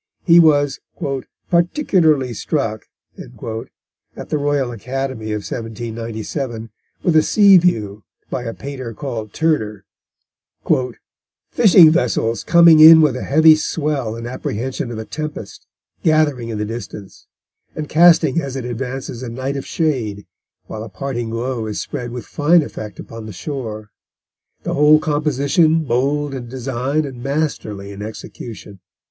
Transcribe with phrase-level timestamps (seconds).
[0.25, 0.79] He was
[1.51, 2.87] "particularly struck"
[3.19, 6.71] at the Royal Academy of 1797
[7.03, 9.85] with a sea view by a painter called Turner:
[11.51, 15.67] "Fishing vessels coming in with a heavy swell in apprehension of a tempest,
[16.01, 17.27] gathering in the distance,
[17.75, 20.25] and casting as it advances a night of shade,
[20.65, 23.91] while a parting glow is spread with fine effect upon the shore;
[24.63, 28.79] the whole composition bold in design and masterly in execution.